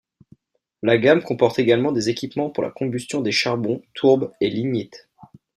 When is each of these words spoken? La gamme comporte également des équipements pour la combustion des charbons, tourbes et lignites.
La 0.81 0.97
gamme 0.97 1.21
comporte 1.21 1.59
également 1.59 1.91
des 1.91 2.09
équipements 2.09 2.49
pour 2.49 2.63
la 2.63 2.71
combustion 2.71 3.21
des 3.21 3.31
charbons, 3.31 3.83
tourbes 3.93 4.33
et 4.41 4.49
lignites. 4.49 5.07